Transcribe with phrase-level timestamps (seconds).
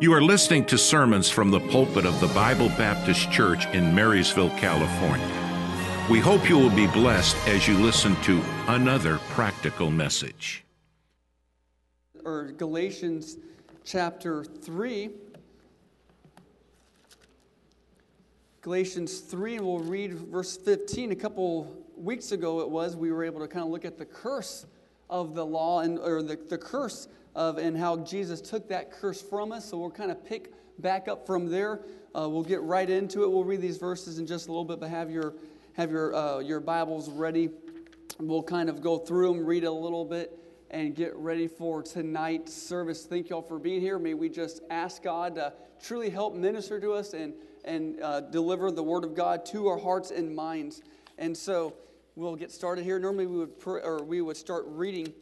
[0.00, 4.50] You are listening to sermons from the pulpit of the Bible Baptist Church in Marysville,
[4.58, 5.30] California.
[6.10, 10.64] We hope you will be blessed as you listen to another practical message.
[12.24, 13.38] Or Galatians
[13.84, 15.10] chapter 3.
[18.62, 21.12] Galatians 3, and we'll read verse 15.
[21.12, 24.06] A couple weeks ago, it was, we were able to kind of look at the
[24.06, 24.66] curse
[25.14, 27.06] of the law and or the, the curse
[27.36, 29.70] of and how Jesus took that curse from us.
[29.70, 31.82] So we'll kind of pick back up from there.
[32.16, 33.30] Uh, we'll get right into it.
[33.30, 35.34] We'll read these verses in just a little bit, but have your
[35.74, 37.48] have your uh, your Bibles ready.
[38.18, 40.36] We'll kind of go through them, read a little bit,
[40.72, 43.06] and get ready for tonight's service.
[43.06, 44.00] Thank y'all for being here.
[44.00, 48.72] May we just ask God to truly help minister to us and and uh, deliver
[48.72, 50.82] the Word of God to our hearts and minds.
[51.18, 51.74] And so
[52.16, 52.98] we'll get started here.
[52.98, 55.12] Normally we would or we would start reading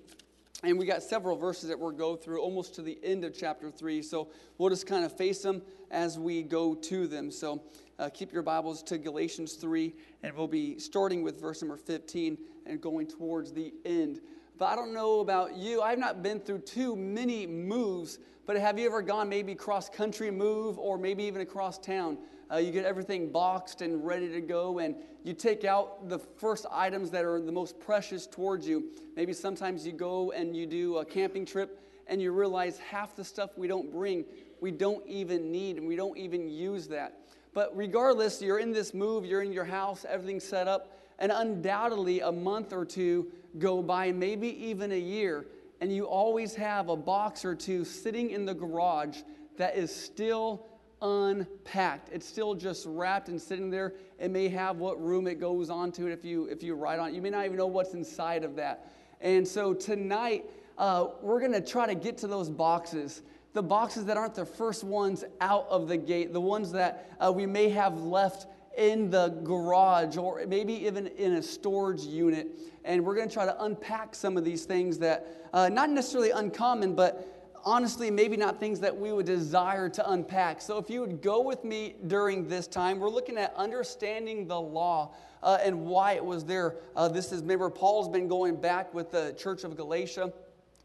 [0.65, 3.71] and we got several verses that we'll go through almost to the end of chapter
[3.71, 4.01] 3.
[4.01, 4.29] So
[4.59, 5.61] we'll just kind of face them
[5.91, 7.33] as we go to them.
[7.33, 7.63] So
[7.99, 12.39] uh, keep your Bibles to Galatians 3, and we'll be starting with verse number 15
[12.67, 14.21] and going towards the end.
[14.57, 15.83] But I don't know about you.
[15.83, 20.31] I've not been through too many moves, but have you ever gone maybe cross country
[20.31, 22.19] move or maybe even across town?
[22.53, 26.67] Uh, you get everything boxed and ready to go, and you take out the first
[26.71, 28.91] items that are the most precious towards you.
[29.17, 33.25] Maybe sometimes you go and you do a camping trip, and you realize half the
[33.25, 34.25] stuff we don't bring,
[34.61, 37.21] we don't even need, and we don't even use that.
[37.55, 42.21] But regardless, you're in this move, you're in your house, everything's set up, and undoubtedly
[42.21, 45.47] a month or two go by, maybe even a year,
[45.81, 49.21] and you always have a box or two sitting in the garage
[49.57, 50.67] that is still
[51.03, 52.09] unpacked.
[52.13, 53.95] It's still just wrapped and sitting there.
[54.19, 57.09] It may have what room it goes onto it if you if you write on
[57.09, 57.15] it.
[57.15, 58.93] You may not even know what's inside of that.
[59.21, 60.47] And so tonight
[60.79, 63.23] uh, we're going to try to get to those boxes.
[63.53, 67.31] The boxes that aren't the first ones out of the gate, the ones that uh,
[67.31, 68.47] we may have left
[68.79, 72.49] in the garage or maybe even in a storage unit.
[72.85, 76.31] And we're going to try to unpack some of these things that, uh, not necessarily
[76.31, 80.61] uncommon, but honestly, maybe not things that we would desire to unpack.
[80.61, 84.61] So, if you would go with me during this time, we're looking at understanding the
[84.61, 86.77] law uh, and why it was there.
[86.95, 90.33] Uh, this is, remember, Paul's been going back with the church of Galatia.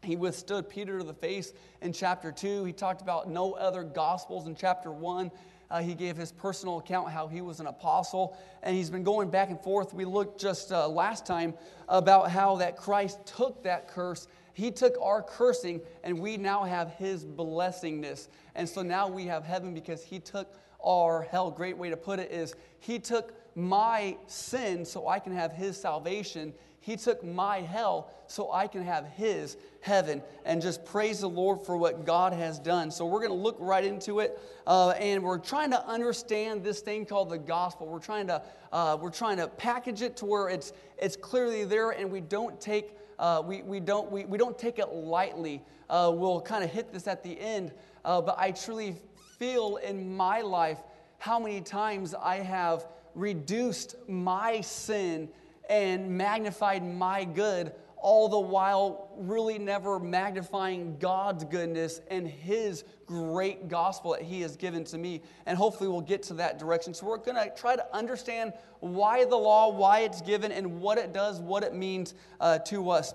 [0.02, 2.64] He withstood Peter to the face in chapter 2.
[2.64, 5.30] He talked about no other gospels in chapter 1.
[5.70, 9.28] Uh, he gave his personal account how he was an apostle, and he's been going
[9.28, 9.92] back and forth.
[9.92, 11.54] We looked just uh, last time
[11.88, 16.90] about how that Christ took that curse he took our cursing, and we now have
[16.94, 18.26] His blessingness.
[18.56, 20.52] And so now we have heaven because He took
[20.84, 21.52] our hell.
[21.52, 25.80] Great way to put it is He took my sin so I can have His
[25.80, 26.52] salvation.
[26.80, 30.22] He took my hell so I can have His heaven.
[30.44, 32.90] And just praise the Lord for what God has done.
[32.90, 36.80] So we're going to look right into it, uh, and we're trying to understand this
[36.80, 37.86] thing called the gospel.
[37.86, 38.42] We're trying to
[38.72, 42.60] uh, we're trying to package it to where it's it's clearly there, and we don't
[42.60, 45.62] take uh, we, we, don't, we, we don't take it lightly.
[45.90, 47.72] Uh, we'll kind of hit this at the end,
[48.04, 48.96] uh, but I truly
[49.38, 50.78] feel in my life
[51.18, 55.28] how many times I have reduced my sin
[55.68, 63.68] and magnified my good all the while really never magnifying God's goodness and His great
[63.68, 65.22] gospel that He has given to me.
[65.46, 66.94] And hopefully we'll get to that direction.
[66.94, 70.98] So we're going to try to understand why the law, why it's given, and what
[70.98, 73.14] it does, what it means uh, to us.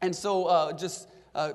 [0.00, 1.08] And so uh, just.
[1.34, 1.52] Uh,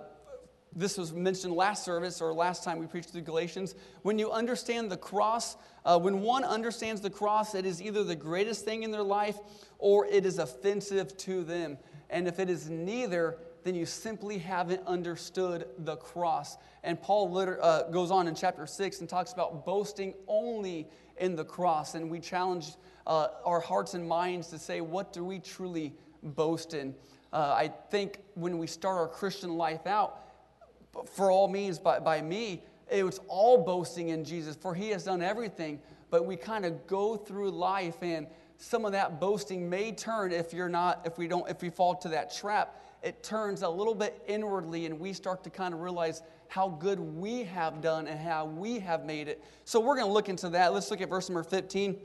[0.76, 3.74] this was mentioned last service or last time we preached through Galatians.
[4.04, 8.16] When you understand the cross, uh, when one understands the cross, it is either the
[8.16, 9.38] greatest thing in their life
[9.80, 11.80] or it is offensive to them.
[12.10, 16.58] And if it is neither, then you simply haven't understood the cross.
[16.84, 21.36] And Paul liter- uh, goes on in chapter 6 and talks about boasting only in
[21.36, 21.96] the cross.
[21.96, 22.76] And we challenge
[23.06, 26.96] uh, our hearts and minds to say, what do we truly boast in?
[27.34, 30.20] Uh, I think when we start our Christian life out,
[31.06, 35.04] for all means, by, by me, it was all boasting in Jesus, for he has
[35.04, 35.80] done everything.
[36.10, 40.54] But we kind of go through life and some of that boasting may turn if
[40.54, 42.82] you're not if we don't if we fall to that trap.
[43.04, 47.00] It turns a little bit inwardly and we start to kind of realize how good
[47.00, 49.44] we have done and how we have made it.
[49.66, 50.74] So we're going to look into that.
[50.74, 51.98] Let's look at verse number 15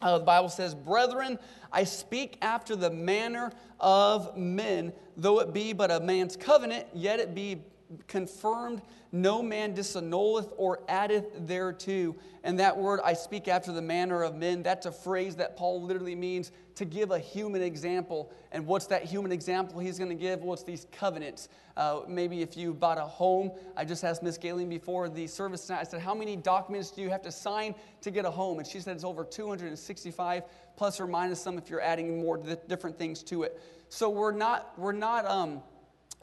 [0.00, 1.38] uh, the bible says brethren
[1.70, 7.20] i speak after the manner of men though it be but a man's covenant yet
[7.20, 7.62] it be
[8.06, 12.16] confirmed, no man disannulleth or addeth thereto.
[12.44, 15.82] And that word, I speak after the manner of men, that's a phrase that Paul
[15.82, 18.32] literally means to give a human example.
[18.50, 20.40] And what's that human example he's going to give?
[20.40, 21.48] Well, it's these covenants.
[21.76, 25.66] Uh, maybe if you bought a home, I just asked Miss Galen before the service
[25.66, 28.58] tonight, I said, How many documents do you have to sign to get a home?
[28.58, 30.42] And she said it's over 265,
[30.76, 32.38] plus or minus some if you're adding more
[32.68, 33.60] different things to it.
[33.88, 35.62] So we're not, we're not, um,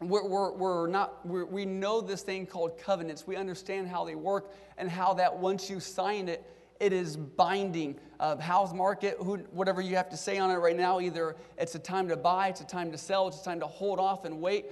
[0.01, 3.27] we're, we're, we're not, we're, we know this thing called covenants.
[3.27, 6.45] We understand how they work and how that once you sign it,
[6.79, 7.99] it is binding.
[8.19, 11.75] Uh, house market, who, whatever you have to say on it right now, either it's
[11.75, 14.25] a time to buy, it's a time to sell, it's a time to hold off
[14.25, 14.65] and wait.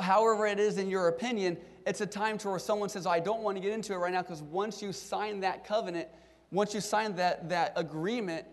[0.00, 1.56] However, it is in your opinion,
[1.86, 4.12] it's a time to where someone says, I don't want to get into it right
[4.12, 6.08] now because once you sign that covenant,
[6.52, 8.46] once you sign that, that agreement,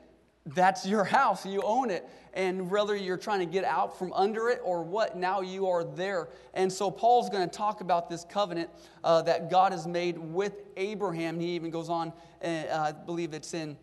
[0.53, 2.07] that's your house, you own it.
[2.33, 5.83] And whether you're trying to get out from under it or what, now you are
[5.83, 6.29] there.
[6.53, 8.69] And so Paul's going to talk about this covenant
[9.03, 11.39] uh, that God has made with Abraham.
[11.39, 12.13] He even goes on,
[12.43, 13.77] uh, I believe it's in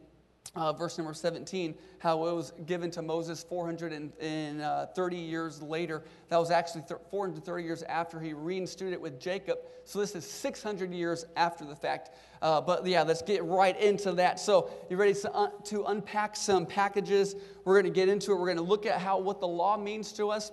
[0.56, 6.02] uh, verse number 17, how it was given to Moses 430 uh, years later.
[6.28, 9.58] That was actually 430 years after he reinstituted it with Jacob.
[9.84, 12.10] So this is 600 years after the fact.
[12.42, 14.40] Uh, but yeah, let's get right into that.
[14.40, 17.36] So you ready to, un- to unpack some packages?
[17.64, 18.36] We're going to get into it.
[18.36, 20.52] We're going to look at how what the law means to us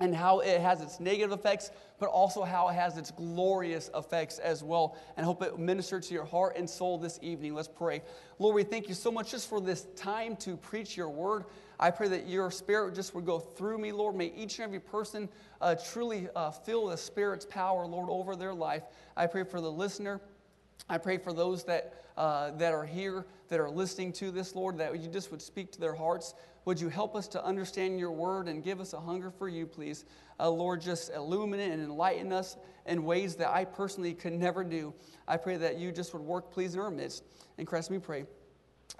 [0.00, 4.38] and how it has its negative effects, but also how it has its glorious effects
[4.38, 4.96] as well.
[5.16, 7.54] And hope it ministers to your heart and soul this evening.
[7.54, 8.02] Let's pray.
[8.38, 11.44] Lord, we thank you so much just for this time to preach your word.
[11.80, 14.16] I pray that your spirit just would go through me, Lord.
[14.16, 15.28] May each and every person
[15.60, 18.82] uh, truly uh, feel the Spirit's power, Lord, over their life.
[19.16, 20.20] I pray for the listener.
[20.88, 24.78] I pray for those that, uh, that are here, that are listening to this, Lord,
[24.78, 26.34] that you just would speak to their hearts.
[26.64, 29.66] Would you help us to understand your word and give us a hunger for you,
[29.66, 30.04] please?
[30.38, 32.56] Uh, Lord, just illuminate and enlighten us
[32.86, 34.92] in ways that I personally could never do.
[35.26, 37.24] I pray that you just would work, please, in our midst.
[37.56, 38.24] In Christ we pray.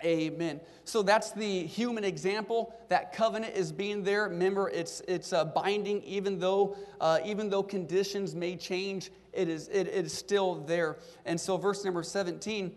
[0.04, 0.60] Amen.
[0.84, 2.74] So that's the human example.
[2.88, 4.28] That covenant is being there.
[4.28, 9.10] Remember, it's it's uh, binding, even though uh, even though conditions may change.
[9.32, 10.98] It is it, is still there.
[11.24, 12.76] And so, verse number seventeen.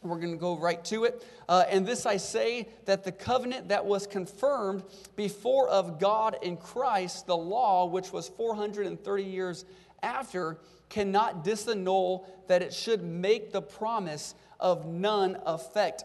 [0.00, 1.24] We're going to go right to it.
[1.48, 4.82] Uh, and this I say that the covenant that was confirmed
[5.16, 9.64] before of God in Christ, the law, which was 430 years
[10.02, 10.58] after,
[10.88, 16.04] cannot disannul that it should make the promise of none effect.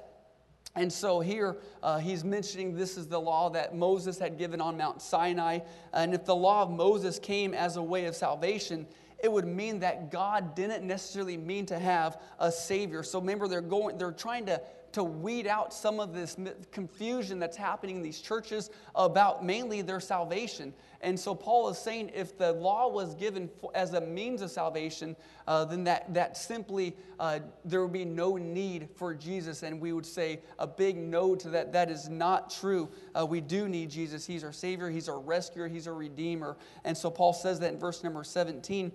[0.76, 4.78] And so here uh, he's mentioning this is the law that Moses had given on
[4.78, 5.60] Mount Sinai.
[5.92, 8.86] And if the law of Moses came as a way of salvation,
[9.20, 13.04] it would mean that God didn't necessarily mean to have a savior.
[13.04, 14.62] So remember, they're going, they're trying to
[14.94, 16.36] to weed out some of this
[16.72, 20.74] confusion that's happening in these churches about mainly their salvation.
[21.02, 25.16] And so Paul is saying if the law was given as a means of salvation,
[25.48, 29.62] uh, then that, that simply uh, there would be no need for Jesus.
[29.62, 31.72] And we would say a big no to that.
[31.74, 32.90] That is not true.
[33.14, 34.26] Uh, we do need Jesus.
[34.26, 36.58] He's our Savior, He's our rescuer, He's our Redeemer.
[36.84, 38.92] And so Paul says that in verse number 17.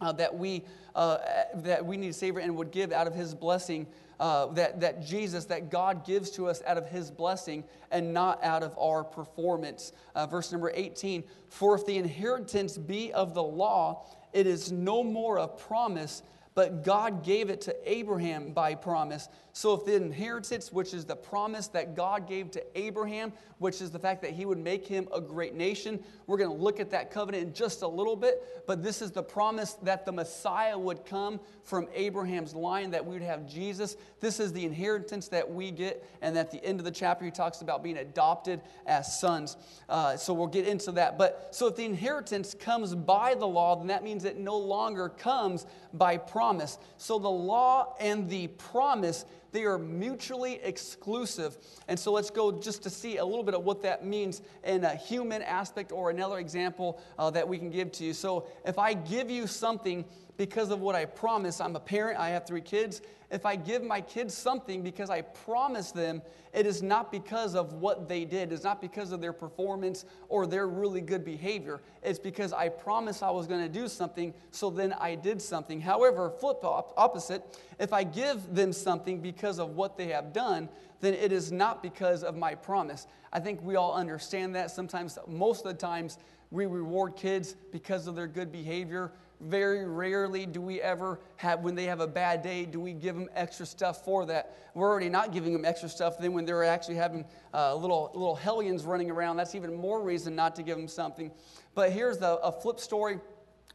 [0.00, 0.62] Uh, that we
[0.94, 1.18] uh,
[1.54, 3.86] that we need a savior and would give out of his blessing
[4.20, 8.42] uh, that, that Jesus, that God gives to us out of his blessing and not
[8.44, 9.92] out of our performance.
[10.14, 15.02] Uh, verse number 18 For if the inheritance be of the law, it is no
[15.02, 16.22] more a promise
[16.54, 19.28] but God gave it to Abraham by promise.
[19.52, 23.90] So, if the inheritance, which is the promise that God gave to Abraham, which is
[23.90, 26.90] the fact that he would make him a great nation, we're going to look at
[26.90, 28.64] that covenant in just a little bit.
[28.66, 33.14] But this is the promise that the Messiah would come from Abraham's line, that we
[33.14, 33.96] would have Jesus.
[34.20, 36.04] This is the inheritance that we get.
[36.22, 39.56] And at the end of the chapter, he talks about being adopted as sons.
[39.88, 41.18] Uh, so, we'll get into that.
[41.18, 45.08] But so, if the inheritance comes by the law, then that means it no longer
[45.08, 46.78] comes by promise promise.
[46.96, 51.56] So the law and the promise, they are mutually exclusive.
[51.88, 54.84] And so let's go just to see a little bit of what that means in
[54.84, 58.12] a human aspect or another example uh, that we can give to you.
[58.12, 60.04] So if I give you something
[60.40, 63.02] because of what I promise, I'm a parent, I have three kids.
[63.30, 66.22] If I give my kids something because I promise them,
[66.54, 68.50] it is not because of what they did.
[68.50, 71.82] It's not because of their performance or their really good behavior.
[72.02, 75.78] It's because I promised I was going to do something, so then I did something.
[75.78, 80.70] However, flip opposite, if I give them something because of what they have done,
[81.02, 83.06] then it is not because of my promise.
[83.30, 84.70] I think we all understand that.
[84.70, 86.16] Sometimes, most of the times,
[86.50, 91.74] we reward kids because of their good behavior very rarely do we ever have, when
[91.74, 94.56] they have a bad day, do we give them extra stuff for that.
[94.74, 96.18] We're already not giving them extra stuff.
[96.18, 100.34] Then when they're actually having uh, little, little hellions running around, that's even more reason
[100.34, 101.30] not to give them something.
[101.74, 103.18] But here's the, a flip story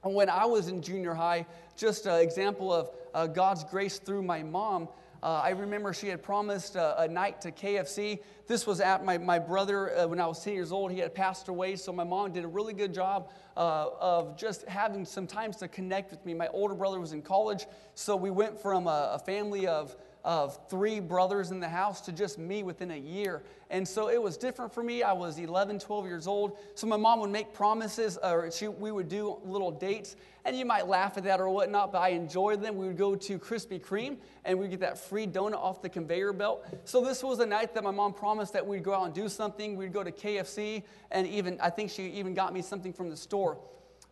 [0.01, 1.45] when I was in junior high,
[1.75, 4.87] just an example of uh, God's grace through my mom.
[5.25, 8.19] Uh, I remember she had promised a, a, night to KFC.
[8.45, 11.15] This was at my, my brother, uh, when I was 10 years old, he had
[11.15, 11.77] passed away.
[11.77, 15.67] So my mom did a really good job uh, of just having some times to
[15.67, 16.35] connect with me.
[16.35, 17.65] My older brother was in college.
[17.95, 22.11] So we went from a, a family of of three brothers in the house to
[22.11, 23.43] just me within a year.
[23.69, 25.03] And so it was different for me.
[25.03, 26.57] I was 11, 12 years old.
[26.73, 30.15] So my mom would make promises, or she, we would do little dates.
[30.43, 32.75] And you might laugh at that or whatnot, but I enjoyed them.
[32.75, 36.33] We would go to Krispy Kreme and we'd get that free donut off the conveyor
[36.33, 36.65] belt.
[36.85, 39.29] So this was a night that my mom promised that we'd go out and do
[39.29, 39.75] something.
[39.75, 43.17] We'd go to KFC, and even, I think she even got me something from the
[43.17, 43.59] store.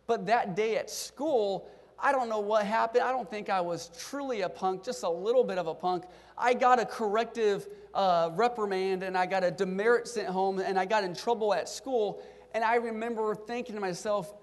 [0.06, 1.68] But that day at school,
[1.98, 3.04] I don't know what happened.
[3.04, 6.04] I don't think I was truly a punk, just a little bit of a punk.
[6.36, 10.84] I got a corrective uh, reprimand and I got a demerit sent home and I
[10.84, 12.22] got in trouble at school.
[12.52, 14.34] And I remember thinking to myself,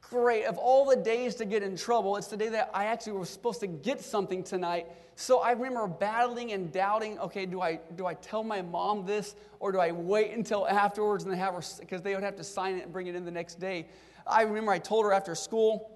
[0.00, 3.14] great, of all the days to get in trouble, it's the day that I actually
[3.14, 4.86] was supposed to get something tonight.
[5.16, 9.34] So I remember battling and doubting, okay, do I, do I tell my mom this
[9.60, 12.76] or do I wait until afterwards and have her, because they would have to sign
[12.76, 13.86] it and bring it in the next day.
[14.26, 15.90] I remember I told her after school,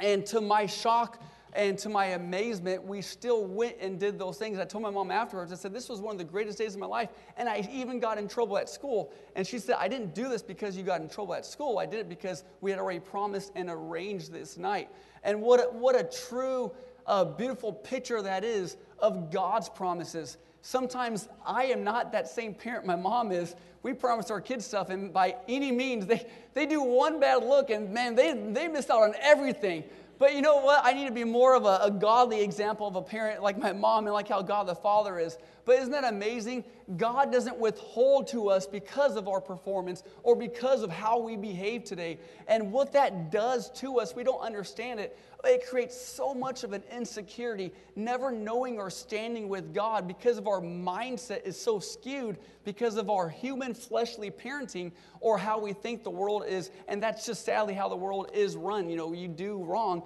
[0.00, 1.22] and to my shock
[1.54, 4.58] and to my amazement, we still went and did those things.
[4.58, 6.80] I told my mom afterwards, I said, This was one of the greatest days of
[6.80, 7.10] my life.
[7.36, 9.12] And I even got in trouble at school.
[9.36, 11.78] And she said, I didn't do this because you got in trouble at school.
[11.78, 14.88] I did it because we had already promised and arranged this night.
[15.24, 16.72] And what a, what a true,
[17.06, 20.36] uh, beautiful picture that is of God's promises.
[20.62, 23.56] Sometimes I am not that same parent my mom is.
[23.82, 27.70] We promise our kids stuff, and by any means, they, they do one bad look,
[27.70, 29.82] and man, they, they missed out on everything.
[30.18, 30.84] But you know what?
[30.84, 33.72] I need to be more of a, a, godly example of a parent like my
[33.72, 35.36] mom and like how God the Father is.
[35.64, 36.64] But isn't that amazing?
[36.96, 41.84] God doesn't withhold to us because of our performance or because of how we behave
[41.84, 42.18] today.
[42.48, 46.72] And what that does to us, we don't understand it it creates so much of
[46.72, 52.38] an insecurity, never knowing or standing with God because of our mindset is so skewed
[52.64, 56.70] because of our human fleshly parenting or how we think the world is.
[56.86, 58.88] And that's just sadly how the world is run.
[58.88, 60.02] You know, you do wrong,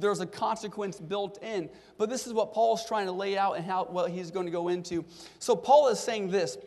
[0.00, 1.68] there's a consequence built in.
[1.96, 4.52] But this is what Paul's trying to lay out and how what he's going to
[4.52, 5.04] go into.
[5.38, 6.58] So Paul is saying this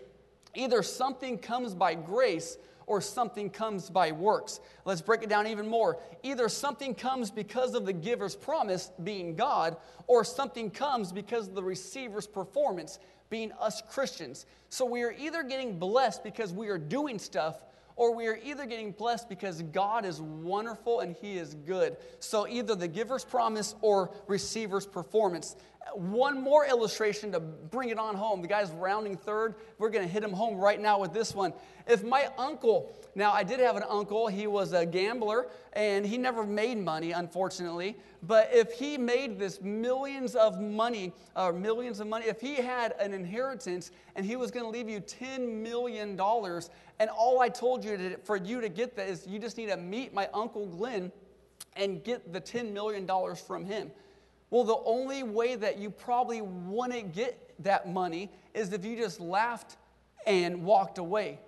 [0.54, 2.58] either something comes by grace
[2.88, 4.60] or something comes by works.
[4.84, 5.98] Let's break it down even more.
[6.24, 11.56] Either something comes because of the giver's promise, being God, or something comes because of
[11.56, 14.46] the receiver's performance, being us Christians.
[14.70, 17.62] So we are either getting blessed because we are doing stuff,
[17.95, 21.98] or we are either getting blessed because God is wonderful and He is good.
[22.19, 25.55] So either the giver's promise or receiver's performance.
[25.94, 28.42] One more illustration to bring it on home.
[28.42, 29.56] The guy's rounding third.
[29.78, 31.54] We're going to hit him home right now with this one.
[31.88, 36.18] If my uncle, now I did have an uncle, he was a gambler and he
[36.18, 37.98] never made money, unfortunately.
[38.24, 42.94] But if he made this millions of money, or millions of money, if he had
[43.00, 47.84] an inheritance and he was going to leave you $10 million, and all I told
[47.84, 50.68] you to, for you to get that is you just need to meet my uncle
[50.68, 51.12] Glenn
[51.76, 53.92] and get the $10 million from him.
[54.51, 59.20] Well, the only way that you probably wouldn't get that money is if you just
[59.20, 59.77] laughed
[60.27, 61.39] and walked away.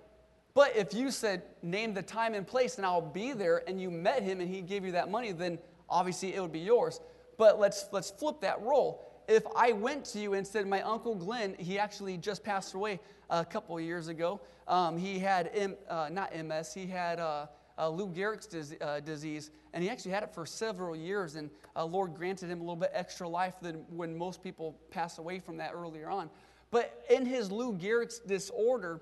[0.53, 3.91] But if you said, name the time and place and I'll be there, and you
[3.91, 7.01] met him and he gave you that money, then obviously it would be yours.
[7.37, 9.03] But let's, let's flip that role.
[9.27, 12.99] If I went to you and said, my uncle Glenn, he actually just passed away
[13.29, 14.39] a couple years ago.
[14.67, 18.99] Um, he had, M, uh, not MS, he had uh, uh, Lou Gehrig's dis- uh,
[18.99, 21.35] disease, and he actually had it for several years.
[21.35, 25.17] And uh, Lord granted him a little bit extra life than when most people pass
[25.17, 26.29] away from that earlier on.
[26.71, 29.01] But in his Lou Gehrig's disorder,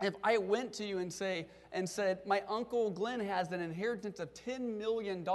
[0.00, 4.18] if I went to you and say and said, my uncle Glenn has an inheritance
[4.18, 5.26] of $10 million,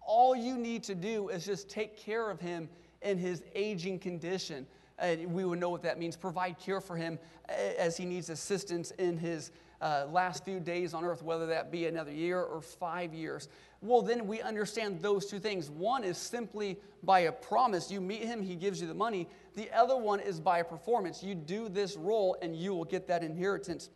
[0.00, 2.68] all you need to do is just take care of him
[3.02, 4.66] in his aging condition.
[4.98, 6.16] And we would know what that means.
[6.16, 9.50] Provide care for him as he needs assistance in his
[9.84, 13.48] uh, last few days on earth, whether that be another year or five years.
[13.82, 15.70] Well, then we understand those two things.
[15.70, 17.90] One is simply by a promise.
[17.90, 19.28] You meet him, he gives you the money.
[19.56, 21.22] The other one is by a performance.
[21.22, 23.90] You do this role and you will get that inheritance.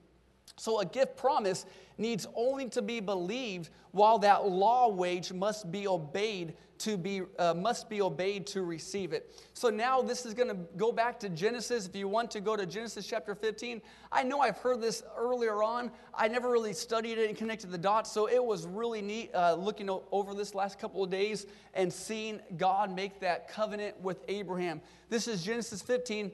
[0.59, 5.89] So a gift promise needs only to be believed while that law wage must be
[5.89, 9.35] obeyed to be uh, must be obeyed to receive it.
[9.53, 11.87] So now this is going to go back to genesis.
[11.87, 15.63] If you want to go to genesis chapter 15 i know i've heard this earlier
[15.63, 15.91] on.
[16.15, 19.55] I never really studied it and connected the dots so it was really neat uh,
[19.55, 24.81] looking over this last couple of days and seeing god make that covenant with abraham.
[25.09, 26.31] This is genesis 15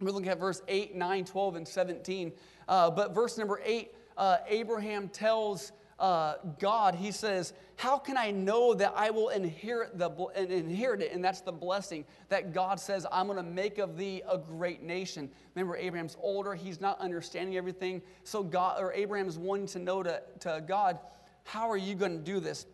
[0.00, 2.32] we're looking at verse 8 9 12 and 17
[2.68, 8.30] uh, but verse number 8 uh, Abraham tells uh, God, he says, How can I
[8.30, 11.12] know that I will inherit, the, inherit it?
[11.12, 14.82] And that's the blessing that God says, I'm going to make of thee a great
[14.82, 15.30] nation.
[15.54, 18.02] Remember, Abraham's older, he's not understanding everything.
[18.24, 20.98] So God, or Abraham's wanting to know to, to God,
[21.44, 22.66] How are you going to do this?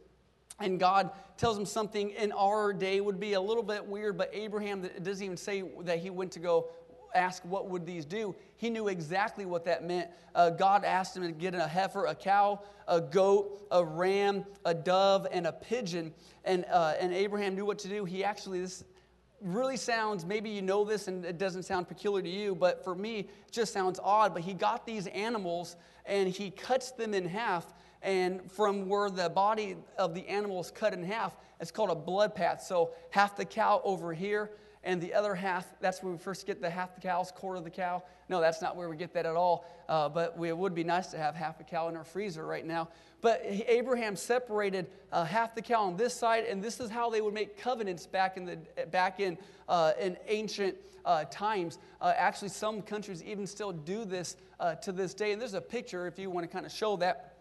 [0.59, 4.31] And God tells him something in our day would be a little bit weird, but
[4.33, 6.69] Abraham it doesn't even say that he went to go
[7.15, 8.35] ask what would these do?
[8.57, 10.11] He knew exactly what that meant.
[10.35, 14.75] Uh, god asked him to get a heifer a cow a goat a ram a
[14.75, 16.13] dove and a pigeon.
[16.45, 18.05] And, uh, and abraham knew what to do.
[18.05, 18.85] He actually this
[19.41, 22.95] really sounds maybe you know this and it doesn't sound peculiar to you but for
[22.95, 27.27] me it just sounds odd but he got these animals and he cuts them in
[27.27, 27.73] half.
[28.03, 31.95] And from where the body of the animal is cut in half it's called a
[31.95, 32.63] blood path.
[32.63, 34.51] So half the cow over here
[34.83, 37.65] and the other half, that's where we first get the half the cow's quarter of
[37.65, 38.03] the cow.
[38.31, 39.67] No, that's not where we get that at all.
[39.89, 42.47] Uh, but we, it would be nice to have half a cow in our freezer
[42.47, 42.89] right now.
[43.21, 47.21] But Abraham separated uh, half the cow on this side, and this is how they
[47.21, 48.59] would make covenants back in the
[48.91, 49.37] back in
[49.69, 51.79] uh, in ancient uh, times.
[52.01, 55.33] Uh, actually, some countries even still do this uh, to this day.
[55.33, 57.35] And there's a picture if you want to kind of show that.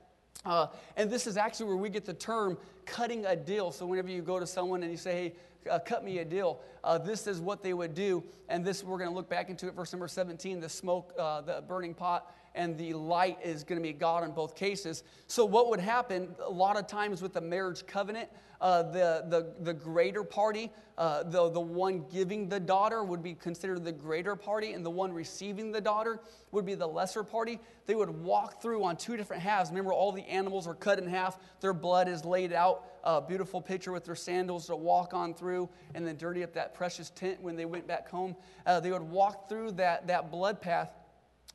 [0.45, 3.71] Uh, and this is actually where we get the term cutting a deal.
[3.71, 5.33] So, whenever you go to someone and you say, hey,
[5.69, 6.59] uh, cut me a deal.
[6.83, 8.23] Uh, this is what they would do.
[8.47, 11.41] And this, we're going to look back into it, verse number 17 the smoke, uh,
[11.41, 15.03] the burning pot, and the light is going to be God in both cases.
[15.27, 18.29] So, what would happen a lot of times with the marriage covenant,
[18.61, 23.33] uh, the, the, the greater party, uh, the, the one giving the daughter would be
[23.33, 26.19] considered the greater party, and the one receiving the daughter
[26.51, 27.59] would be the lesser party.
[27.85, 29.69] They would walk through on two different halves.
[29.69, 32.83] Remember, all the animals are cut in half, their blood is laid out.
[33.05, 36.73] A beautiful picture with their sandals to walk on through and then dirty up that
[36.73, 38.35] precious tent when they went back home.
[38.65, 40.89] Uh, they would walk through that, that blood path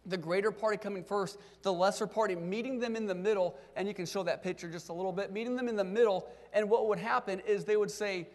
[0.07, 3.95] the greater party coming first, the lesser party meeting them in the middle, and you
[3.95, 6.89] can show that picture just a little bit, meeting them in the middle, and what
[6.89, 8.29] would happen is they would say,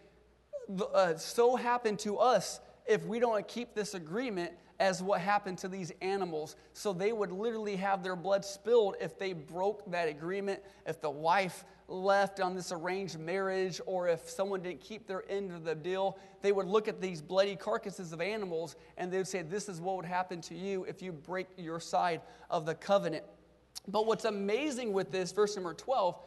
[0.93, 5.67] uh, So happened to us if we don't keep this agreement as what happened to
[5.67, 6.55] these animals.
[6.73, 11.09] So they would literally have their blood spilled if they broke that agreement, if the
[11.09, 15.75] wife left on this arranged marriage or if someone didn't keep their end of the
[15.75, 19.67] deal, they would look at these bloody carcasses of animals and they would say, This
[19.67, 23.25] is what would happen to you if you break your side of the covenant.
[23.87, 26.17] But what's amazing with this, verse number 12,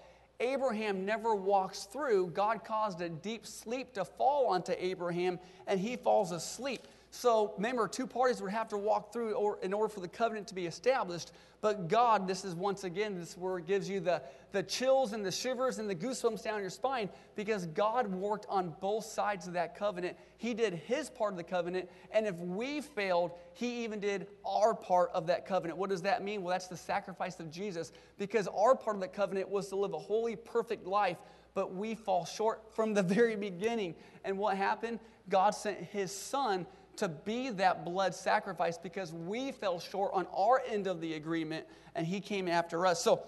[0.40, 2.28] Abraham never walks through.
[2.28, 6.86] God caused a deep sleep to fall onto Abraham, and he falls asleep.
[7.14, 10.48] So remember, two parties would have to walk through or, in order for the covenant
[10.48, 11.32] to be established.
[11.60, 15.12] But God, this is once again, this is where it gives you the, the chills
[15.12, 19.46] and the shivers and the goosebumps down your spine because God worked on both sides
[19.46, 20.16] of that covenant.
[20.38, 24.74] He did his part of the covenant, and if we failed, he even did our
[24.74, 25.78] part of that covenant.
[25.78, 26.42] What does that mean?
[26.42, 29.92] Well, that's the sacrifice of Jesus because our part of the covenant was to live
[29.92, 31.18] a holy, perfect life
[31.54, 33.94] but we fall short from the very beginning.
[34.24, 35.00] And what happened?
[35.28, 40.62] God sent his son to be that blood sacrifice because we fell short on our
[40.68, 43.02] end of the agreement and he came after us.
[43.02, 43.22] So,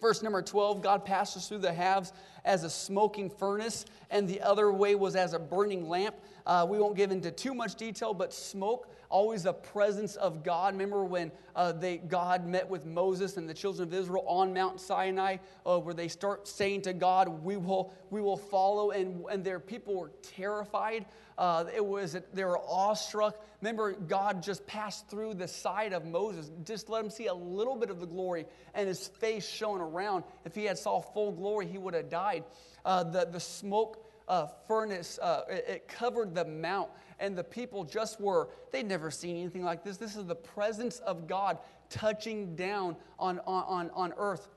[0.00, 2.12] verse number 12 God passed us through the halves
[2.44, 6.16] as a smoking furnace, and the other way was as a burning lamp.
[6.44, 10.72] Uh, we won't give into too much detail, but smoke always a presence of God.
[10.72, 14.80] Remember when uh, they, God met with Moses and the children of Israel on Mount
[14.80, 19.44] Sinai, uh, where they start saying to God, "We will, we will follow," and, and
[19.44, 21.04] their people were terrified.
[21.38, 23.40] Uh, it was they were awestruck.
[23.60, 27.76] Remember, God just passed through the side of Moses, just let him see a little
[27.76, 30.24] bit of the glory, and his face shone around.
[30.44, 32.44] If he had saw full glory, he would have died.
[32.84, 37.84] Uh, the the smoke uh, furnace uh, it, it covered the mount and the people
[37.84, 39.96] just were, they'd never seen anything like this.
[39.96, 41.58] This is the presence of God
[41.88, 44.48] touching down on, on, on earth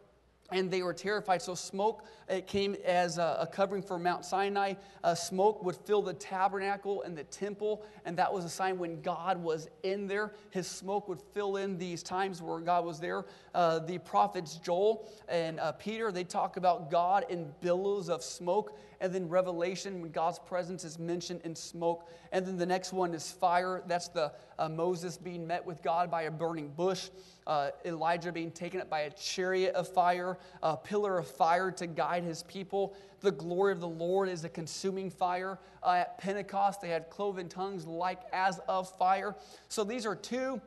[0.51, 1.41] and they were terrified.
[1.41, 4.75] So smoke it came as a, a covering for Mount Sinai.
[5.03, 9.01] Uh, smoke would fill the tabernacle and the temple, and that was a sign when
[9.01, 10.33] God was in there.
[10.51, 13.25] His smoke would fill in these times where God was there.
[13.53, 18.77] Uh, the prophets Joel and uh, Peter they talk about God in billows of smoke,
[19.05, 22.09] and then Revelation when God's presence is mentioned in smoke.
[22.31, 23.83] And then the next one is fire.
[23.87, 27.09] That's the uh, Moses being met with God by a burning bush
[27.47, 31.87] uh, Elijah being taken up by a chariot of fire, a pillar of fire to
[31.87, 32.95] guide his people.
[33.21, 35.59] The glory of the Lord is a consuming fire.
[35.83, 39.35] Uh, at Pentecost, they had cloven tongues like as of fire.
[39.69, 40.59] So these are two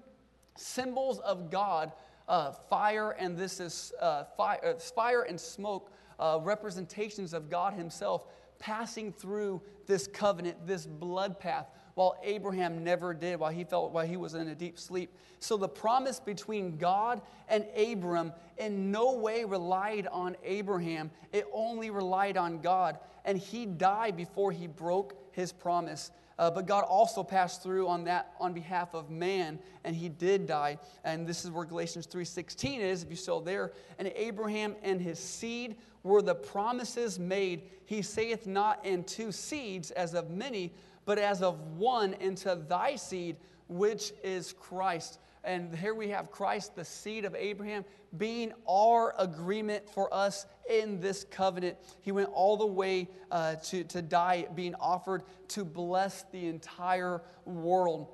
[0.57, 1.93] symbols of God
[2.29, 7.75] uh, fire, and this is uh, fire, uh, fire and smoke, uh, representations of God
[7.75, 8.25] Himself
[8.59, 14.07] passing through this covenant, this blood path, while Abraham never did, while he felt while
[14.07, 15.13] he was in a deep sleep.
[15.41, 21.11] So the promise between God and Abram in no way relied on Abraham.
[21.33, 22.99] It only relied on God.
[23.25, 26.11] And he died before he broke his promise.
[26.39, 30.47] Uh, but God also passed through on that on behalf of man, and he did
[30.47, 30.79] die.
[31.03, 33.73] And this is where Galatians 3:16 is, if you're still there.
[33.99, 37.63] And Abraham and his seed were the promises made.
[37.85, 40.73] He saith not in two seeds as of many,
[41.05, 43.37] but as of one into thy seed,
[43.69, 45.19] which is Christ.
[45.45, 47.85] And here we have Christ, the seed of Abraham,
[48.17, 51.77] being our agreement for us in this covenant.
[52.01, 57.23] He went all the way uh, to, to die, being offered to bless the entire
[57.45, 58.09] world.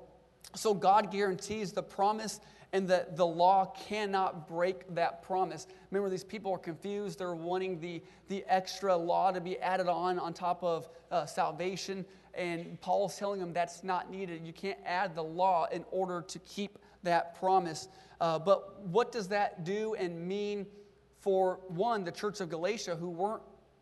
[0.55, 2.39] So God guarantees the promise
[2.73, 5.67] and that the law cannot break that promise.
[5.91, 7.19] Remember, these people are confused.
[7.19, 12.05] They're wanting the, the extra law to be added on on top of uh, salvation.
[12.33, 14.45] And Paul's telling them that's not needed.
[14.45, 17.87] You can't add the law in order to keep that promise.
[18.19, 20.65] Uh, but what does that do and mean
[21.19, 23.41] for one, the church of Galatia, who weren't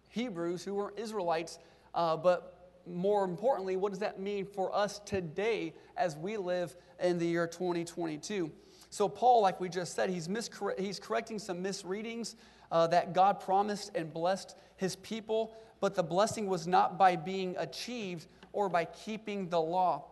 [0.10, 1.60] Hebrews, who weren't Israelites,
[1.96, 7.17] uh, but more importantly, what does that mean for us today as we live in
[7.17, 8.52] the year 2022?
[8.94, 10.30] So, Paul, like we just said, he's,
[10.78, 12.36] he's correcting some misreadings
[12.72, 17.56] uh, that God promised and blessed his people, but the blessing was not by being
[17.58, 20.06] achieved or by keeping the law.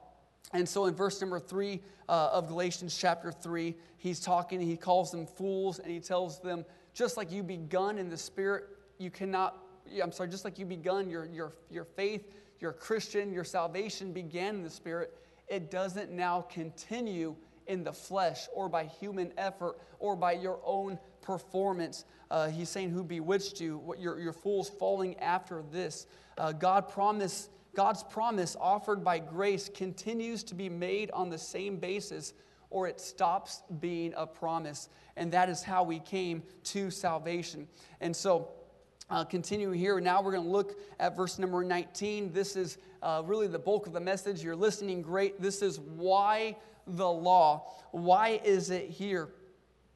[0.54, 5.12] And so in verse number three uh, of Galatians chapter three, he's talking, he calls
[5.12, 6.66] them fools, and he tells them,
[6.96, 8.64] just like you begun in the spirit,
[8.98, 9.60] you cannot,
[10.02, 14.56] I'm sorry, just like you begun your, your, your faith, your Christian, your salvation began
[14.56, 17.36] in the spirit, it doesn't now continue
[17.72, 22.06] in the flesh or by human effort or by your own performance.
[22.30, 23.78] Uh, he's saying, Who bewitched you?
[23.78, 26.06] What, you're, you're fools falling after this.
[26.38, 31.78] Uh, God promised God's promise offered by grace continues to be made on the same
[31.78, 32.34] basis
[32.70, 34.90] or it stops being a promise.
[35.16, 37.68] And that is how we came to salvation.
[38.02, 38.50] And so,
[39.10, 42.32] uh, continuing here, now we're going to look at verse number 19.
[42.32, 44.42] This is uh, really the bulk of the message.
[44.42, 45.42] You're listening great.
[45.42, 46.56] This is why
[46.88, 47.74] the law.
[47.92, 49.30] Why is it here?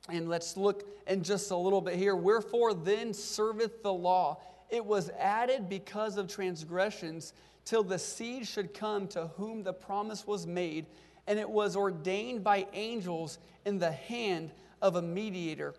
[0.10, 2.16] And let's look in just a little bit here.
[2.16, 4.40] Wherefore then serveth the law?
[4.70, 10.28] It was added because of transgressions till the seed should come to whom the promise
[10.28, 10.86] was made,
[11.28, 15.74] and it was ordained by angels in the hand of a mediator.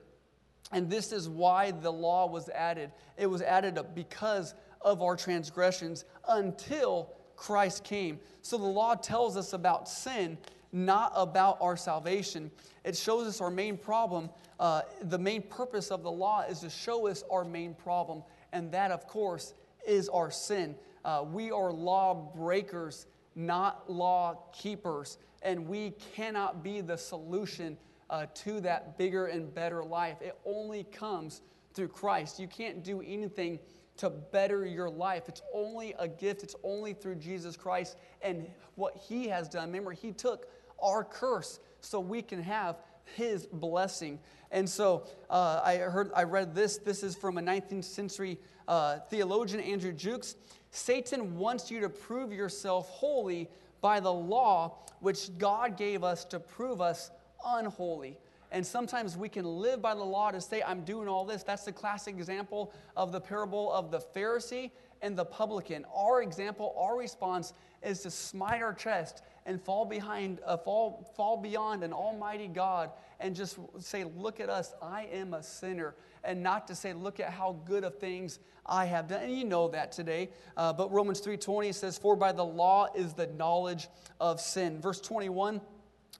[0.72, 2.90] And this is why the law was added.
[3.16, 8.18] It was added up because of our transgressions until Christ came.
[8.42, 10.38] So the law tells us about sin,
[10.72, 12.50] not about our salvation.
[12.84, 14.30] It shows us our main problem.
[14.58, 18.70] Uh, the main purpose of the law is to show us our main problem, and
[18.72, 19.54] that, of course,
[19.86, 20.74] is our sin.
[21.04, 25.18] Uh, we are law breakers, not law keepers.
[25.42, 27.76] And we cannot be the solution
[28.10, 30.20] uh, to that bigger and better life.
[30.20, 31.42] It only comes
[31.74, 32.40] through Christ.
[32.40, 33.60] You can't do anything
[33.98, 35.24] to better your life.
[35.28, 39.68] It's only a gift, it's only through Jesus Christ and what He has done.
[39.68, 40.48] Remember, He took
[40.80, 42.76] our curse so we can have
[43.16, 44.18] His blessing.
[44.50, 46.78] And so uh, I heard, I read this.
[46.78, 50.36] This is from a 19th century uh, theologian, Andrew Jukes.
[50.70, 53.48] Satan wants you to prove yourself holy
[53.80, 57.10] by the law which God gave us to prove us
[57.44, 58.18] unholy.
[58.52, 61.42] And sometimes we can live by the law to say, I'm doing all this.
[61.42, 64.70] That's the classic example of the parable of the Pharisee
[65.02, 65.84] and the publican.
[65.94, 71.36] Our example, our response is to smite our chest and fall behind, uh, fall, fall
[71.36, 75.94] beyond an almighty God and just say, Look at us, I am a sinner.
[76.24, 79.22] And not to say, Look at how good of things I have done.
[79.22, 80.30] And you know that today.
[80.56, 83.88] Uh, but Romans 3.20 says, For by the law is the knowledge
[84.20, 84.80] of sin.
[84.80, 85.60] Verse 21,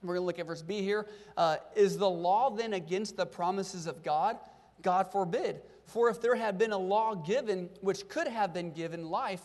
[0.02, 1.06] we're going to look at verse B here.
[1.36, 4.38] Uh, is the law then against the promises of God?
[4.82, 5.62] God forbid.
[5.86, 9.42] For if there had been a law given which could have been given life,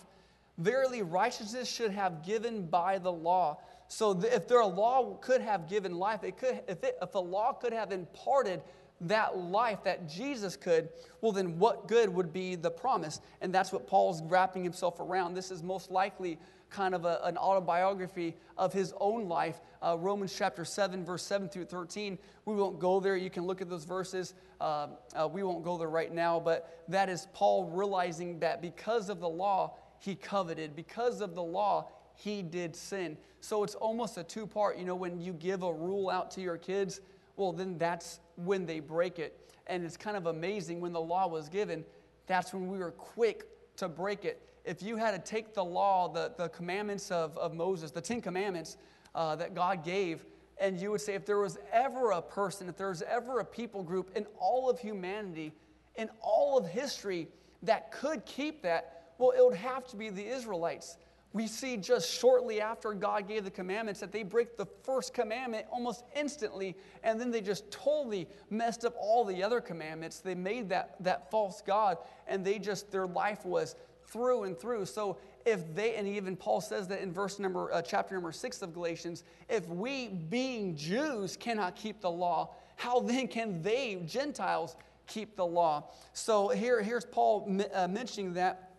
[0.58, 3.60] verily righteousness should have given by the law.
[3.92, 7.20] So if there a law could have given life, it could, if, it, if a
[7.20, 8.62] law could have imparted
[9.02, 10.88] that life that Jesus could,
[11.20, 13.20] well, then what good would be the promise?
[13.42, 15.34] And that's what Paul's wrapping himself around.
[15.34, 19.60] This is most likely kind of a, an autobiography of his own life.
[19.82, 22.18] Uh, Romans chapter 7, verse 7 through 13.
[22.46, 23.18] We won't go there.
[23.18, 24.36] You can look at those verses.
[24.62, 29.10] Uh, uh, we won't go there right now, but that is Paul realizing that because
[29.10, 30.78] of the law, he coveted.
[30.78, 31.90] Because of the law,
[32.22, 33.18] he did sin.
[33.40, 34.78] So it's almost a two part.
[34.78, 37.02] You know, when you give a rule out to your kids,
[37.36, 39.52] well, then that's when they break it.
[39.68, 41.84] And it's kind of amazing when the law was given,
[42.28, 43.46] that's when we were quick
[43.78, 44.42] to break it.
[44.66, 48.22] if you had to take the law, the, the commandments of, of Moses, the Ten
[48.22, 48.78] Commandments
[49.16, 50.24] uh, that God gave,
[50.60, 53.46] and you would say, if there was ever a person, if there was ever a
[53.46, 55.52] people group in all of humanity,
[55.96, 57.28] in all of history
[57.64, 60.98] that could keep that, well, it would have to be the Israelites.
[61.34, 65.66] We see just shortly after God gave the commandments that they break the first commandment
[65.72, 70.20] almost instantly, and then they just totally messed up all the other commandments.
[70.20, 73.76] They made that, that false God, and they just, their life was
[74.08, 74.86] through and through.
[74.86, 78.62] So if they, and even Paul says that in verse number, uh, chapter number six
[78.62, 84.76] of Galatians, if we, being Jews, cannot keep the law, how then can they, Gentiles,
[85.08, 85.86] keep the law?
[86.12, 88.71] So here, here's Paul uh, mentioning that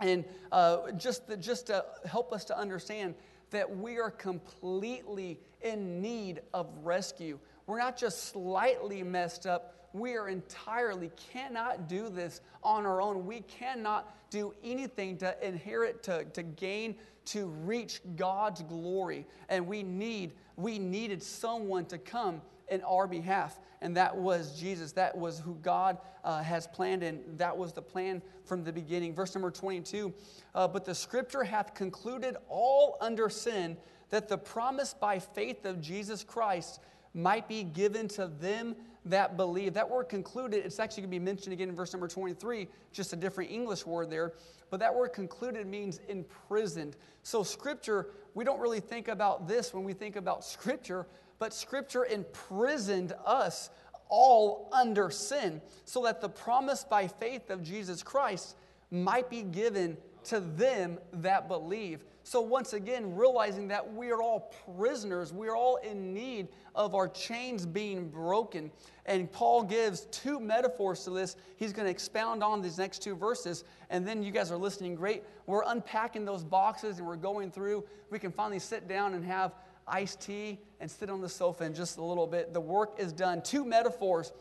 [0.00, 3.14] and uh, just, the, just to help us to understand
[3.50, 7.38] that we are completely in need of rescue.
[7.66, 13.26] We're not just slightly messed up, we are entirely cannot do this on our own.
[13.26, 19.26] We cannot do anything to inherit, to, to gain, to reach God's glory.
[19.48, 23.58] And we need, we needed someone to come in our behalf.
[23.80, 24.92] And that was Jesus.
[24.92, 29.14] That was who God uh, has planned, and that was the plan from the beginning.
[29.14, 30.12] Verse number 22
[30.54, 33.76] uh, But the scripture hath concluded all under sin,
[34.10, 36.80] that the promise by faith of Jesus Christ
[37.14, 39.74] might be given to them that believe.
[39.74, 43.12] That word concluded, it's actually going to be mentioned again in verse number 23, just
[43.12, 44.34] a different English word there.
[44.70, 46.96] But that word concluded means imprisoned.
[47.22, 51.06] So, scripture, we don't really think about this when we think about scripture,
[51.38, 53.70] but Scripture imprisoned us
[54.08, 58.56] all under sin so that the promise by faith of Jesus Christ
[58.90, 62.04] might be given to them that believe.
[62.22, 66.94] So, once again, realizing that we are all prisoners, we are all in need of
[66.94, 68.70] our chains being broken.
[69.06, 71.36] And Paul gives two metaphors to this.
[71.56, 73.64] He's going to expound on these next two verses.
[73.88, 75.22] And then you guys are listening great.
[75.46, 77.84] We're unpacking those boxes and we're going through.
[78.10, 79.54] We can finally sit down and have
[79.90, 82.52] iced tea, and sit on the sofa in just a little bit.
[82.52, 83.42] The work is done.
[83.42, 84.32] Two metaphors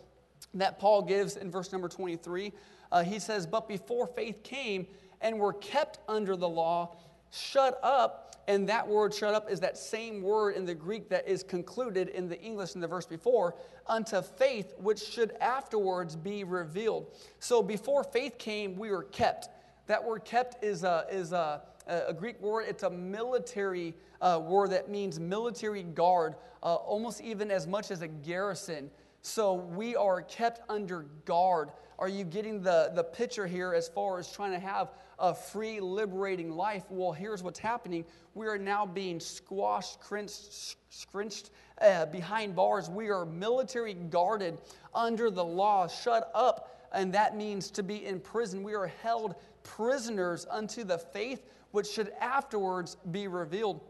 [0.53, 2.53] that Paul gives in verse number 23.
[2.91, 4.87] Uh, he says, But before faith came
[5.21, 6.95] and were kept under the law,
[7.31, 8.35] shut up.
[8.47, 12.07] And that word shut up is that same word in the Greek that is concluded
[12.09, 13.55] in the English in the verse before,
[13.87, 17.07] unto faith, which should afterwards be revealed.
[17.39, 19.49] So before faith came, we were kept.
[19.87, 24.71] That word kept is a, is a, a Greek word, it's a military uh, word
[24.71, 28.89] that means military guard, uh, almost even as much as a garrison.
[29.21, 31.69] So we are kept under guard.
[31.99, 35.79] Are you getting the, the picture here as far as trying to have a free,
[35.79, 36.83] liberating life?
[36.89, 38.05] Well, here's what's happening.
[38.35, 41.49] We are now being squashed, crinched, scrunched
[41.81, 42.89] uh, behind bars.
[42.89, 44.59] We are military guarded
[44.93, 48.63] under the law, shut up, and that means to be in prison.
[48.63, 53.81] We are held prisoners unto the faith which should afterwards be revealed.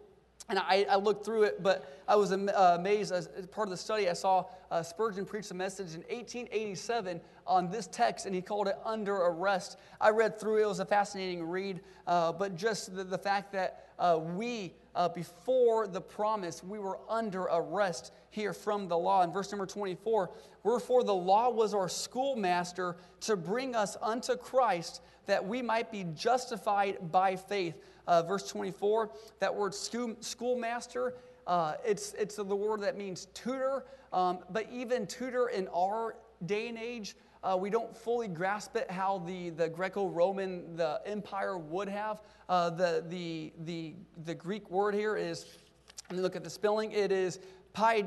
[0.50, 3.78] And I, I, looked through it, but I was uh, amazed as part of the
[3.78, 4.10] study.
[4.10, 8.70] I saw uh, Spurgeon preach a message in 1887 on this text, and he called
[8.70, 9.78] it Under Arrest.
[10.00, 13.52] I read through it, it was a fascinating read, uh, but just the, the fact
[13.54, 19.24] that uh, we, uh, before the promise, we were under arrest here from the law.
[19.24, 20.32] In verse number 24,
[20.64, 26.06] wherefore the law was our schoolmaster to bring us unto Christ that we might be
[26.16, 27.76] justified by faith
[28.08, 31.14] uh, verse 24, that word school, schoolmaster,
[31.46, 36.68] uh, it's, it's the word that means tutor, um, but even tutor in our day
[36.68, 41.88] and age, uh, we don't fully grasp it how the, the Greco-Roman, the empire would
[41.88, 42.22] have.
[42.50, 43.94] Uh, the, the, the,
[44.26, 45.46] the Greek word here is,
[46.10, 47.40] let me look at the spelling, it is
[47.74, 48.06] pi,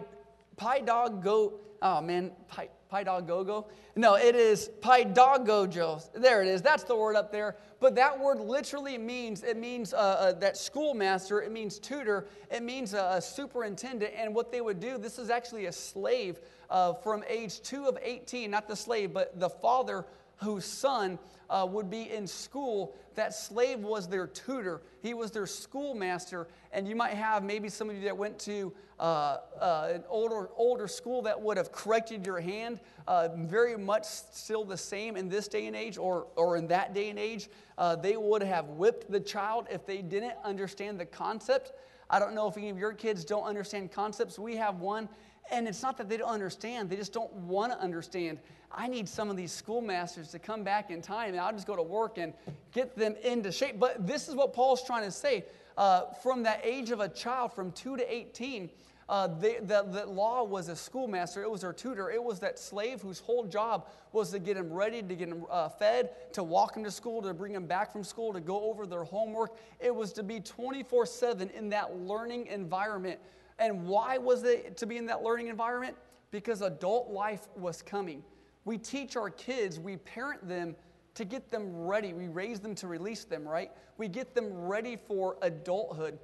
[0.57, 3.67] pi dog goat, oh man, pi, Pydagogo?
[3.97, 6.03] No, it is Pydagogo.
[6.13, 6.63] There it is.
[6.63, 7.57] That's the word up there.
[7.81, 11.41] But that word literally means it means uh, uh, that schoolmaster.
[11.43, 12.27] It means tutor.
[12.51, 14.13] It means a, superintendent.
[14.17, 14.99] And what they would do.
[14.99, 19.39] This is actually a slave uh, from age two of eighteen, not the slave, but
[19.39, 20.05] the father
[20.37, 21.19] whose son
[21.51, 24.81] uh, would be in school, that slave was their tutor.
[25.03, 26.49] He was their schoolmaster.
[26.73, 30.49] And you might have maybe some of you that went to uh, uh, an older,
[30.57, 35.29] older school that would have corrected your hand, uh, very much still the same in
[35.29, 37.49] this day and age or, or in that day and age.
[37.77, 41.73] Uh, they would have whipped the child if they didn't understand the concept.
[42.09, 44.39] I don't know if any of your kids don't understand concepts.
[44.39, 45.09] We have one,
[45.51, 48.39] and it's not that they don't understand, they just don't want to understand.
[48.73, 51.75] I need some of these schoolmasters to come back in time, and I'll just go
[51.77, 52.33] to work and
[52.73, 53.81] get them into shape.
[53.81, 55.45] But this is what Paul's trying to say.
[55.77, 58.71] Uh, from that age of a child, from 2 to 18,
[59.11, 62.61] Uh, they, the, the law was a schoolmaster, it was their tutor, it was that
[62.61, 66.45] slave whose whole job was to get him ready, to get him uh, fed, to
[66.45, 69.57] walk him to school, to bring him back from school, to go over their homework.
[69.81, 73.19] It was to be 24 7 in that learning environment.
[73.61, 75.95] And why was it to be in that learning environment?
[76.33, 78.25] Because adult life was coming.
[78.65, 80.75] We teach our kids, we parent them
[81.15, 82.13] to get them ready.
[82.13, 83.71] We raise them to release them, right?
[83.99, 86.19] We get them ready for adulthood.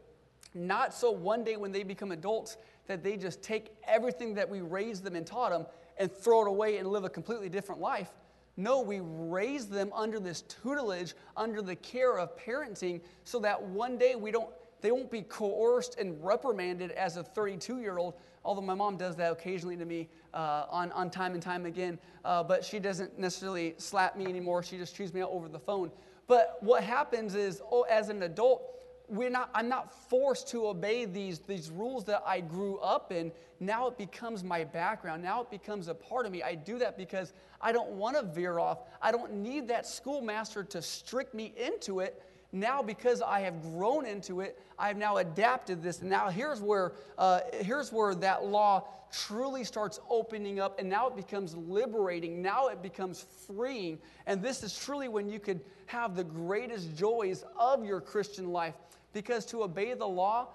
[0.54, 4.60] Not so one day when they become adults that they just take everything that we
[4.60, 5.66] raised them and taught them
[5.98, 8.10] and throw it away and live a completely different life.
[8.56, 13.98] No, we raise them under this tutelage, under the care of parenting, so that one
[13.98, 14.48] day we don't,
[14.80, 18.14] they won't be coerced and reprimanded as a 32 year old.
[18.44, 21.98] Although my mom does that occasionally to me uh, on, on time and time again,
[22.24, 24.62] uh, but she doesn't necessarily slap me anymore.
[24.62, 25.90] She just chews me out over the phone.
[26.28, 28.62] But what happens is, oh, as an adult,
[29.08, 33.32] we're not, I'm not forced to obey these, these rules that I grew up in.
[33.60, 35.22] Now it becomes my background.
[35.22, 36.42] Now it becomes a part of me.
[36.42, 38.80] I do that because I don't want to veer off.
[39.00, 42.22] I don't need that schoolmaster to strict me into it.
[42.56, 46.00] Now, because I have grown into it, I have now adapted this.
[46.00, 51.06] And now here's where, uh, here's where that law truly starts opening up, and now
[51.08, 52.40] it becomes liberating.
[52.40, 53.98] Now it becomes freeing.
[54.26, 58.74] And this is truly when you could have the greatest joys of your Christian life
[59.12, 60.48] because to obey the law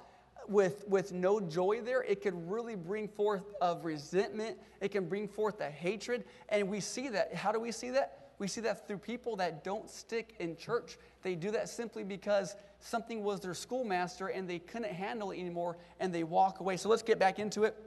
[0.48, 4.58] with, with no joy there, it can really bring forth of resentment.
[4.82, 6.24] It can bring forth a hatred.
[6.50, 7.34] And we see that.
[7.34, 8.21] How do we see that?
[8.42, 10.98] We see that through people that don't stick in church.
[11.22, 15.78] They do that simply because something was their schoolmaster and they couldn't handle it anymore
[16.00, 16.78] and they walk away.
[16.78, 17.78] So let's get back into it.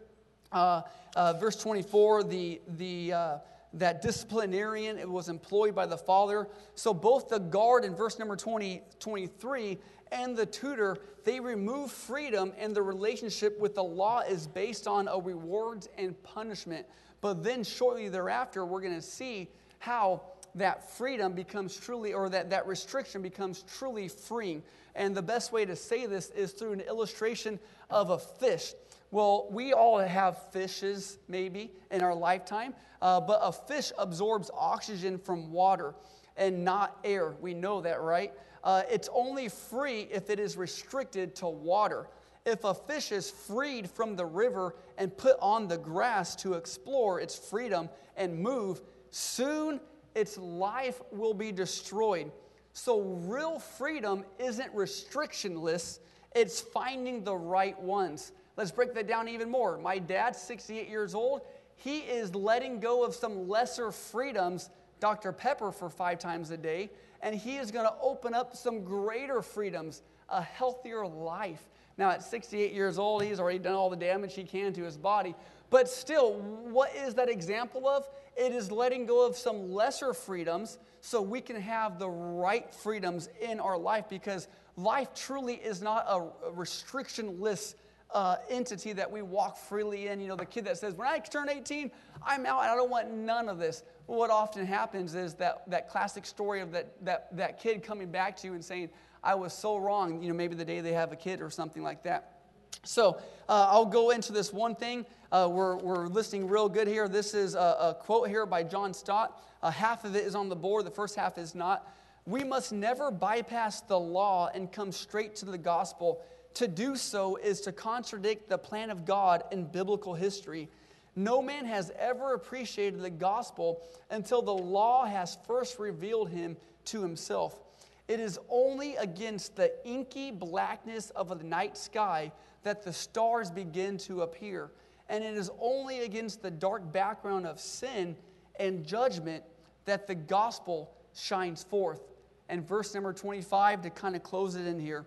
[0.52, 0.82] Uh,
[1.16, 3.38] uh, verse 24, the, the, uh,
[3.72, 6.46] that disciplinarian it was employed by the father.
[6.76, 9.78] So both the guard in verse number 20, 23
[10.12, 15.08] and the tutor, they remove freedom, and the relationship with the law is based on
[15.08, 16.86] a reward and punishment.
[17.20, 19.48] But then, shortly thereafter, we're going to see
[19.84, 20.22] how
[20.54, 24.62] that freedom becomes truly, or that, that restriction becomes truly freeing.
[24.94, 27.58] And the best way to say this is through an illustration
[27.90, 28.74] of a fish.
[29.10, 35.18] Well, we all have fishes, maybe, in our lifetime, uh, but a fish absorbs oxygen
[35.18, 35.94] from water
[36.36, 37.34] and not air.
[37.40, 38.32] We know that, right?
[38.62, 42.08] Uh, it's only free if it is restricted to water.
[42.46, 47.20] If a fish is freed from the river and put on the grass to explore
[47.20, 49.80] its freedom and move, soon
[50.14, 52.30] its life will be destroyed.
[52.72, 56.00] So, real freedom isn't restrictionless,
[56.34, 58.32] it's finding the right ones.
[58.56, 59.78] Let's break that down even more.
[59.78, 61.42] My dad's 68 years old.
[61.76, 65.32] He is letting go of some lesser freedoms, Dr.
[65.32, 69.42] Pepper for five times a day, and he is going to open up some greater
[69.42, 71.68] freedoms, a healthier life.
[71.96, 74.96] Now, at 68 years old, he's already done all the damage he can to his
[74.96, 75.34] body.
[75.70, 78.08] But still, what is that example of?
[78.36, 83.28] It is letting go of some lesser freedoms so we can have the right freedoms
[83.40, 87.74] in our life because life truly is not a restrictionless
[88.12, 90.20] uh, entity that we walk freely in.
[90.20, 91.90] You know, the kid that says, when I turn 18,
[92.24, 93.82] I'm out and I don't want none of this.
[94.06, 98.36] what often happens is that, that classic story of that, that, that kid coming back
[98.38, 98.90] to you and saying,
[99.22, 101.82] I was so wrong, you know, maybe the day they have a kid or something
[101.82, 102.33] like that.
[102.82, 105.06] So uh, I'll go into this one thing.
[105.30, 107.08] Uh, we're, we're listening real good here.
[107.08, 109.42] This is a, a quote here by John Stott.
[109.62, 111.90] Uh, half of it is on the board, the first half is not.
[112.26, 116.22] We must never bypass the law and come straight to the gospel
[116.54, 120.68] to do so is to contradict the plan of God in biblical history.
[121.16, 126.56] No man has ever appreciated the gospel until the law has first revealed him
[126.86, 127.60] to himself.
[128.08, 132.32] It is only against the inky blackness of the night sky
[132.64, 134.70] that the stars begin to appear.
[135.08, 138.16] And it is only against the dark background of sin
[138.58, 139.44] and judgment
[139.84, 142.00] that the gospel shines forth.
[142.48, 145.04] And verse number 25 to kind of close it in here.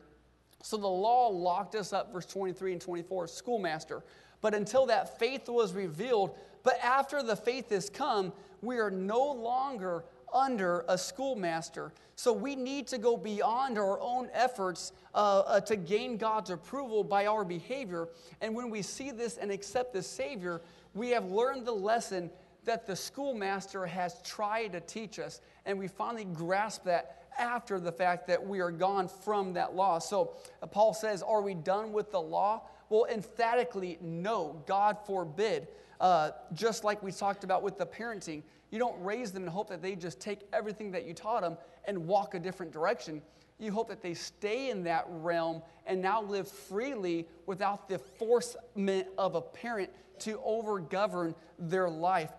[0.63, 4.03] So the law locked us up, verse 23 and 24, schoolmaster.
[4.41, 9.31] But until that faith was revealed, but after the faith has come, we are no
[9.31, 11.93] longer under a schoolmaster.
[12.15, 17.03] So we need to go beyond our own efforts uh, uh, to gain God's approval
[17.03, 18.09] by our behavior.
[18.41, 20.61] And when we see this and accept the Savior,
[20.93, 22.31] we have learned the lesson
[22.65, 25.41] that the schoolmaster has tried to teach us.
[25.65, 29.99] And we finally grasp that after the fact that we are gone from that law.
[29.99, 32.63] So uh, Paul says, Are we done with the law?
[32.89, 35.67] Well, emphatically, no, God forbid.
[35.99, 39.69] Uh, just like we talked about with the parenting, you don't raise them and hope
[39.69, 43.21] that they just take everything that you taught them and walk a different direction.
[43.59, 49.07] you hope that they stay in that realm and now live freely without the forcement
[49.17, 49.89] of a parent
[50.19, 52.31] to overgovern their life.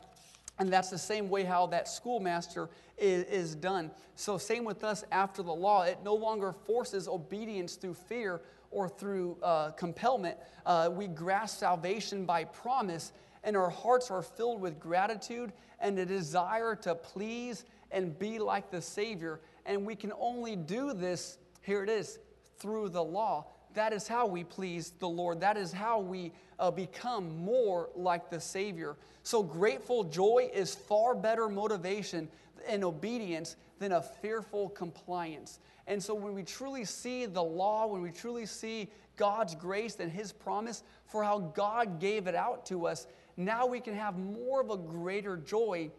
[0.58, 3.90] And that's the same way how that schoolmaster is, is, done.
[4.16, 5.82] So, same with us after the law.
[5.84, 10.36] It no longer forces obedience through fear or through uh, compellment.
[10.66, 13.12] Uh, we grasp salvation by promise,
[13.44, 18.70] and our hearts are filled with gratitude and a desire to please and be like
[18.70, 19.40] the Savior.
[19.66, 22.18] And we can only do this, here it is,
[22.58, 23.46] through the law.
[23.74, 25.40] That is how we please the Lord.
[25.40, 28.96] That is how we uh, become more like the Savior.
[29.22, 32.28] So, grateful joy is far better motivation
[32.66, 35.60] and obedience than a fearful compliance.
[35.86, 40.10] And so, when we truly see the law, when we truly see God's grace and
[40.10, 43.06] His promise for how God gave it out to us,
[43.38, 45.90] now we can have more of a greater joy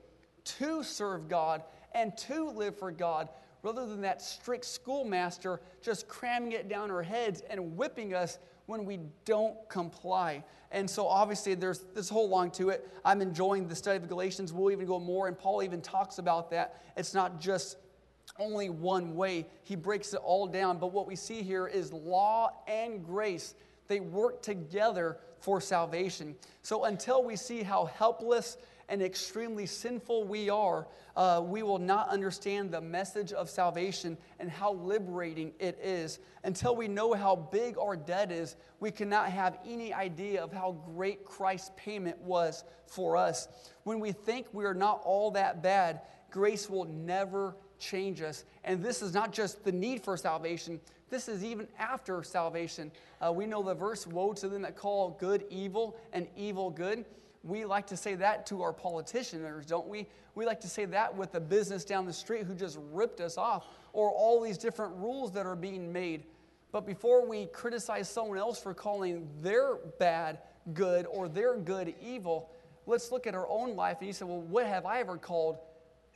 [0.43, 1.63] to serve God
[1.93, 3.29] and to live for God
[3.63, 8.85] rather than that strict schoolmaster just cramming it down our heads and whipping us when
[8.85, 10.43] we don't comply.
[10.71, 12.87] And so, obviously, there's this whole long to it.
[13.03, 14.53] I'm enjoying the study of Galatians.
[14.53, 16.83] We'll even go more, and Paul even talks about that.
[16.95, 17.77] It's not just
[18.37, 20.77] only one way, he breaks it all down.
[20.77, 23.55] But what we see here is law and grace,
[23.87, 26.35] they work together for salvation.
[26.61, 28.57] So, until we see how helpless
[28.89, 34.49] and extremely sinful we are, uh, we will not understand the message of salvation and
[34.49, 36.19] how liberating it is.
[36.43, 40.71] Until we know how big our debt is, we cannot have any idea of how
[40.95, 43.47] great Christ's payment was for us.
[43.83, 48.45] When we think we are not all that bad, grace will never change us.
[48.63, 52.91] And this is not just the need for salvation, this is even after salvation.
[53.19, 57.03] Uh, we know the verse, Woe to them that call good evil and evil good
[57.43, 60.07] we like to say that to our politicians, don't we?
[60.35, 63.37] We like to say that with the business down the street who just ripped us
[63.37, 66.25] off, or all these different rules that are being made.
[66.71, 70.39] But before we criticize someone else for calling their bad
[70.73, 72.51] good or their good evil,
[72.85, 73.97] let's look at our own life.
[73.99, 75.57] And you say, well, what have I ever called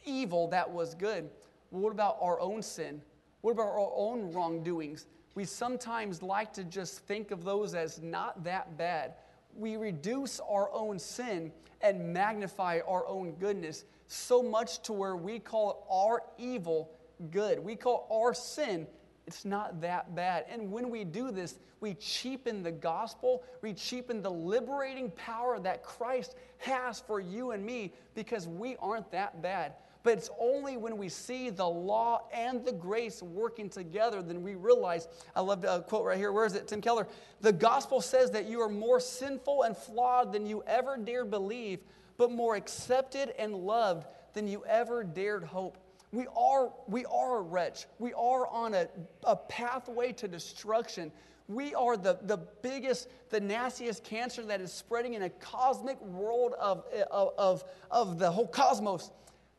[0.05, 1.30] evil that was good?
[1.74, 3.01] Well, what about our own sin?
[3.41, 5.07] What about our own wrongdoings?
[5.36, 9.15] We sometimes like to just think of those as not that bad
[9.55, 11.51] we reduce our own sin
[11.82, 16.91] and magnify our own goodness so much to where we call our evil
[17.32, 17.59] good.
[17.59, 18.88] We call our sin,
[19.28, 20.45] it's not that bad.
[20.49, 25.84] And when we do this, we cheapen the gospel, we cheapen the liberating power that
[25.84, 29.74] Christ has for you and me because we aren't that bad.
[30.04, 34.56] But it's only when we see the law and the grace working together then we
[34.56, 35.08] realize.
[35.36, 36.34] I love a uh, quote right here.
[36.34, 36.68] Where is it?
[36.68, 37.08] Tim Keller.
[37.39, 41.80] The gospel says that you are more sinful and flawed than you ever dared believe,
[42.18, 45.78] but more accepted and loved than you ever dared hope.
[46.12, 47.88] We are, we are a wretch.
[47.97, 48.88] We are on a,
[49.24, 51.12] a pathway to destruction.
[51.47, 56.54] We are the, the biggest, the nastiest cancer that is spreading in a cosmic world
[56.60, 59.10] of, of, of, of the whole cosmos.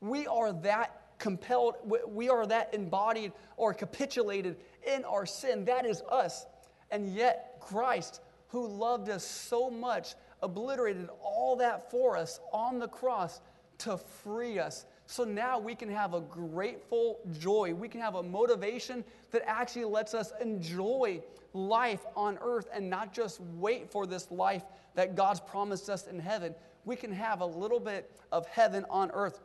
[0.04, 1.76] We are that compelled,
[2.06, 5.64] we are that embodied or capitulated in our sin.
[5.64, 6.44] That is us.
[6.90, 12.88] And yet, Christ, who loved us so much, obliterated all that for us on the
[12.88, 13.40] cross
[13.78, 14.84] to free us.
[15.06, 17.72] So now we can have a grateful joy.
[17.72, 21.22] We can have a motivation that actually lets us enjoy
[21.54, 26.18] life on earth and not just wait for this life that God's promised us in
[26.18, 26.54] heaven.
[26.84, 29.40] We can have a little bit of heaven on earth.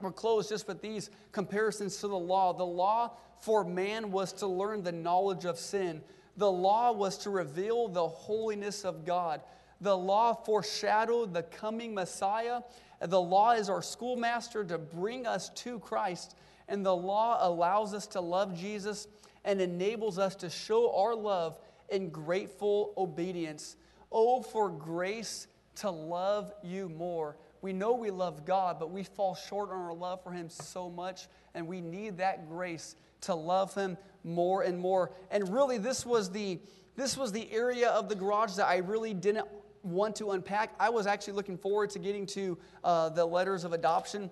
[0.00, 2.52] We're close just with these comparisons to the law.
[2.52, 6.02] The law for man was to learn the knowledge of sin,
[6.36, 9.40] the law was to reveal the holiness of God.
[9.80, 12.60] The law foreshadowed the coming Messiah.
[13.00, 16.34] The law is our schoolmaster to bring us to Christ.
[16.68, 19.06] And the law allows us to love Jesus
[19.44, 23.76] and enables us to show our love in grateful obedience.
[24.12, 27.36] Oh, for grace to love you more
[27.66, 30.88] we know we love God, but we fall short on our love for Him so
[30.88, 35.10] much, and we need that grace to love Him more and more.
[35.32, 36.60] And really, this was the
[36.94, 39.48] this was the area of the garage that I really didn't
[39.82, 40.76] want to unpack.
[40.78, 44.30] I was actually looking forward to getting to uh, the letters of adoption.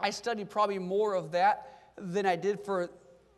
[0.00, 2.90] I studied probably more of that than I did for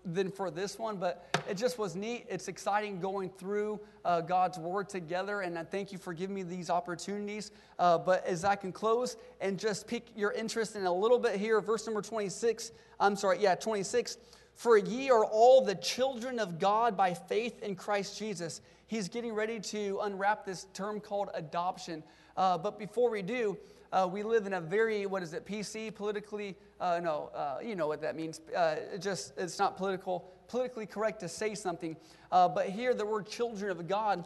[0.06, 2.26] than for this one, but it just was neat.
[2.28, 6.44] It's exciting going through uh, God's Word together, and I thank you for giving me
[6.44, 7.50] these opportunities.
[7.78, 11.36] Uh, but as I can close and just pique your interest in a little bit
[11.36, 14.16] here, verse number 26, I'm sorry, yeah, 26.
[14.54, 18.62] For ye are all the children of God by faith in Christ Jesus.
[18.86, 22.02] He's getting ready to unwrap this term called adoption.
[22.36, 23.58] Uh, but before we do,
[23.92, 27.76] uh, we live in a very, what is it, PC, politically, uh, no, uh, you
[27.76, 28.40] know what that means.
[28.56, 31.96] Uh, it just, it's not political politically correct to say something.
[32.30, 34.24] Uh, but here, the word children of God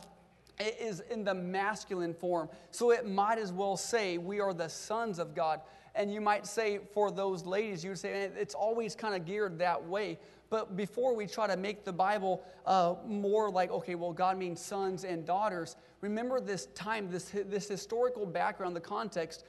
[0.58, 2.48] it is in the masculine form.
[2.70, 5.60] So it might as well say, We are the sons of God.
[5.94, 9.58] And you might say, for those ladies, you would say, it's always kind of geared
[9.58, 10.18] that way.
[10.48, 14.60] But before we try to make the Bible uh, more like, okay, well, God means
[14.60, 19.44] sons and daughters, remember this time, this, this historical background, the context.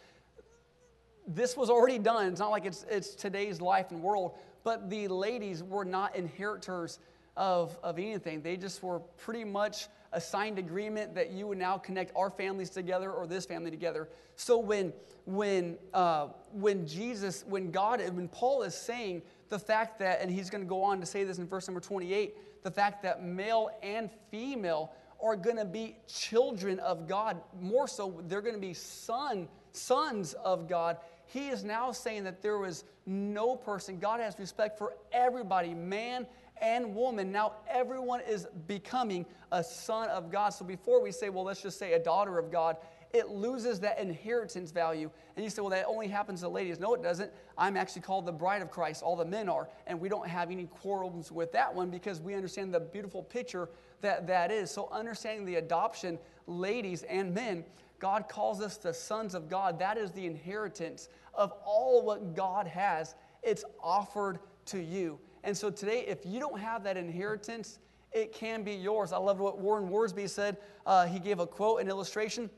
[1.28, 2.28] This was already done.
[2.28, 7.00] It's not like it's, it's today's life and world, but the ladies were not inheritors
[7.38, 8.42] of, of anything.
[8.42, 12.70] They just were pretty much a signed agreement that you would now connect our families
[12.70, 14.10] together or this family together.
[14.36, 14.92] So when,
[15.26, 20.50] when, uh, when Jesus, when God, when Paul is saying the fact that, and he's
[20.50, 23.70] going to go on to say this in verse number 28, the fact that male
[23.82, 24.92] and female
[25.22, 27.42] are going to be children of God.
[27.60, 30.98] More so, they're going to be son, sons of God.
[31.28, 36.28] He is now saying that there was no person, God has respect for everybody, man
[36.62, 37.32] and woman.
[37.32, 40.50] Now everyone is becoming a son of God.
[40.50, 42.78] So before we say, well, let's just say a daughter of God,
[43.14, 45.10] it loses that inheritance value.
[45.36, 46.80] And you say, well, that only happens to ladies.
[46.80, 47.32] No, it doesn't.
[47.58, 49.04] I'm actually called the bride of Christ.
[49.04, 49.68] All the men are.
[49.88, 53.70] And we don't have any quarrels with that one because we understand the beautiful picture
[54.02, 54.72] that that is.
[54.72, 57.66] So, understanding the adoption, ladies and men,
[58.00, 59.78] God calls us the sons of God.
[59.78, 63.16] That is the inheritance of all what God has.
[63.44, 65.20] It's offered to you.
[65.44, 67.80] And so today, if you don't have that inheritance,
[68.12, 69.14] it can be yours.
[69.14, 70.58] I love what Warren Wiersbe said.
[70.86, 72.50] Uh, he gave a quote, an illustration.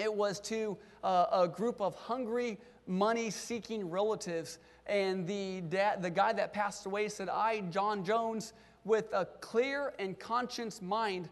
[0.00, 4.58] It was to uh, a group of hungry, money seeking relatives.
[4.86, 8.52] And the, dad, the guy that passed away said, I, John Jones,
[8.84, 11.28] with a clear and conscious mind,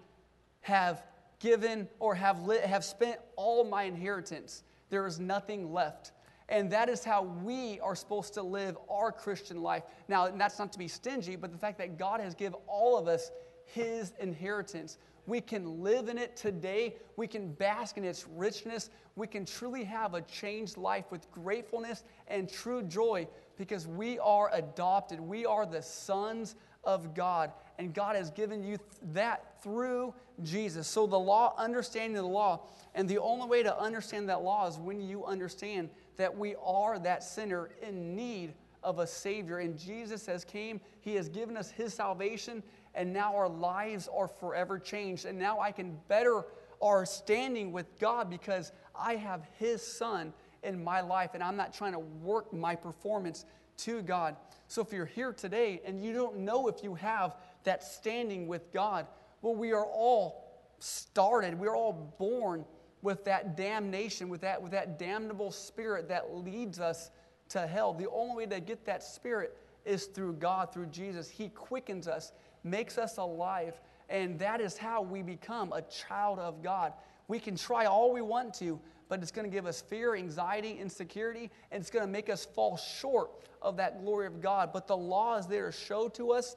[0.61, 1.03] have
[1.39, 4.63] given or have, lit, have spent all my inheritance.
[4.91, 6.13] There is nothing left.
[6.51, 9.85] And that is how we are supposed to live our Christian life.
[10.09, 13.07] Now, that's not to be stingy, but the fact that God has given all of
[13.09, 13.31] us
[13.67, 14.99] his inheritance.
[15.27, 16.97] We can live in it today.
[17.17, 18.91] We can bask in its richness.
[19.15, 24.51] We can truly have a changed life with gratefulness and true joy because we are
[24.53, 25.21] adopted.
[25.21, 28.79] We are the sons of God, and God has given you
[29.13, 30.89] that through Jesus.
[30.89, 32.63] So, the law, understanding the law,
[32.95, 35.91] and the only way to understand that law is when you understand
[36.21, 38.53] that we are that sinner in need
[38.83, 39.59] of a Savior.
[39.59, 42.63] And Jesus has came, He has given us His salvation,
[42.95, 45.25] and now our lives are forever changed.
[45.25, 46.45] And now I can better
[46.83, 51.73] our standing with God because I have His Son in my life, and I'm not
[51.73, 53.47] trying to work my performance
[53.79, 54.37] to God.
[54.69, 58.73] So if you're here today and you don't know if you have that standing with
[58.73, 59.07] God,
[59.41, 60.51] well, we are all
[60.81, 62.65] started, we're all born
[63.03, 67.11] with that damnation, with that, with that damnable spirit that leads us
[67.51, 67.93] to hell.
[67.93, 71.29] The only way to get that spirit is through God, through Jesus.
[71.29, 72.33] He quickens us,
[72.65, 76.93] makes us alive, and that is how we become a child of God.
[77.29, 80.79] We can try all we want to, but it's going to give us fear, anxiety,
[80.79, 83.31] insecurity, and it's going to make us fall short
[83.63, 84.73] of that glory of God.
[84.73, 86.57] But the law is there to show to us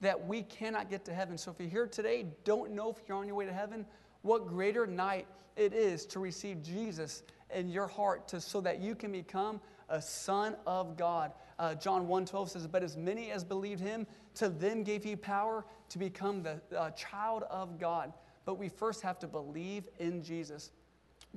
[0.00, 1.38] that we cannot get to heaven.
[1.38, 3.86] So if you're here today, don't know if you're on your way to heaven,
[4.22, 7.22] what greater night it is to receive Jesus
[7.54, 11.32] in your heart to, so that you can become a son of God.
[11.58, 14.06] Uh, John 1.12 says, But as many as believed him,
[14.36, 18.12] to them gave he power to become the uh, child of God.
[18.44, 20.70] But we first have to believe in Jesus.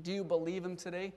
[0.02, 1.14] Do you believe him today?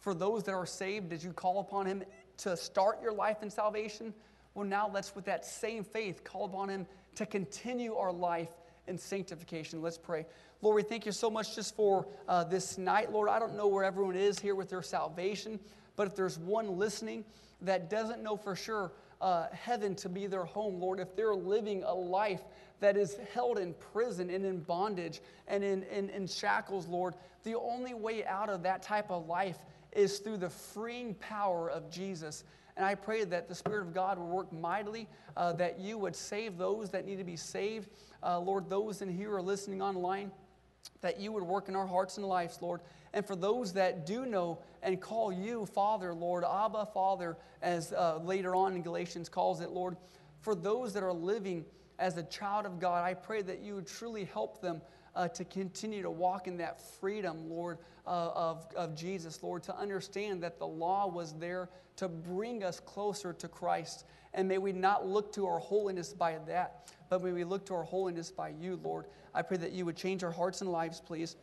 [0.00, 2.02] For those that are saved, did you call upon him
[2.38, 4.12] to start your life in salvation?
[4.54, 8.50] Well, now let's, with that same faith, call upon him to continue our life
[8.86, 9.82] in sanctification.
[9.82, 10.26] Let's pray.
[10.60, 13.12] Lord, we thank you so much just for uh, this night.
[13.12, 15.58] Lord, I don't know where everyone is here with their salvation,
[15.96, 17.24] but if there's one listening
[17.62, 21.84] that doesn't know for sure uh, heaven to be their home, Lord, if they're living
[21.84, 22.42] a life
[22.80, 27.14] that is held in prison and in bondage and in, in, in shackles, Lord,
[27.44, 29.58] the only way out of that type of life
[29.92, 32.44] is through the freeing power of Jesus.
[32.76, 36.16] And I pray that the Spirit of God will work mightily, uh, that you would
[36.16, 37.88] save those that need to be saved.
[38.22, 40.30] Uh, Lord, those in here are listening online
[41.00, 42.80] that you would work in our hearts and lives, Lord.
[43.12, 48.18] And for those that do know and call you Father, Lord, Abba, Father, as uh,
[48.18, 49.96] later on in Galatians calls it, Lord,
[50.40, 51.64] for those that are living
[51.98, 54.80] as a child of God, I pray that you would truly help them
[55.14, 59.76] uh, to continue to walk in that freedom, Lord, uh, of, of Jesus, Lord, to
[59.76, 64.06] understand that the law was there to bring us closer to Christ.
[64.34, 67.74] And may we not look to our holiness by that, but may we look to
[67.74, 69.06] our holiness by you, Lord.
[69.34, 71.36] I pray that you would change our hearts and lives, please.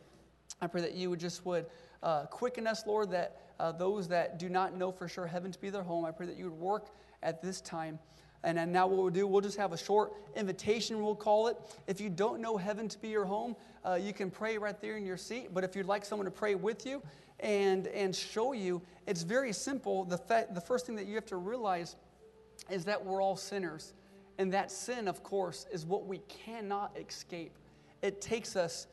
[0.60, 1.66] I pray that you would just would
[2.02, 5.60] uh, quicken us, Lord, that uh, those that do not know for sure heaven to
[5.60, 6.88] be their home, I pray that you would work
[7.22, 7.98] at this time.
[8.42, 11.56] And then now what we'll do, we'll just have a short invitation, we'll call it.
[11.86, 14.96] If you don't know heaven to be your home, uh, you can pray right there
[14.96, 15.52] in your seat.
[15.52, 17.02] But if you'd like someone to pray with you
[17.40, 20.04] and, and show you, it's very simple.
[20.04, 21.96] The, the first thing that you have to realize
[22.70, 23.92] is that we're all sinners.
[24.38, 27.52] And that sin, of course, is what we cannot escape.
[28.00, 28.86] It takes us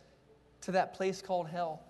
[0.61, 1.83] to that place called hell.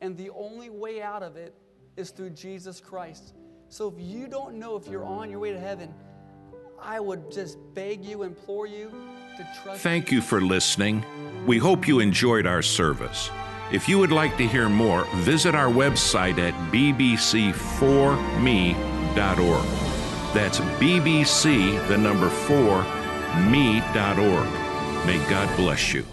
[0.00, 1.54] And the only way out of it
[1.96, 3.34] is through Jesus Christ.
[3.68, 5.94] So if you don't know if you're on your way to heaven,
[6.82, 8.90] I would just beg you, implore you
[9.36, 9.82] to trust.
[9.82, 11.04] Thank you for listening.
[11.46, 13.30] We hope you enjoyed our service.
[13.72, 19.64] If you would like to hear more, visit our website at bbc4me.org.
[20.34, 22.82] That's bbc, the number 4,
[23.50, 24.48] me.org.
[25.06, 26.04] May God bless you.